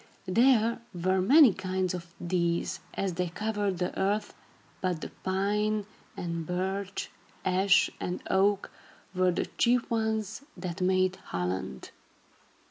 [0.25, 4.33] There were many kinds of these, as they covered the earth,
[4.81, 5.85] but the pine
[6.17, 7.11] and birch,
[7.45, 8.71] ash and oak,
[9.13, 11.91] were the chief ones that made Holland.